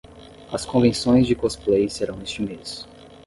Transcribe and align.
As 0.51 0.65
convenções 0.65 1.27
de 1.27 1.35
cosplay 1.35 1.87
serão 1.87 2.19
este 2.23 2.41
mês. 2.41 2.87